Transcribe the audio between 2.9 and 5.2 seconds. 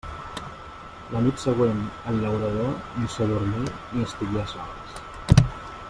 ni s'adormí ni estigué a soles.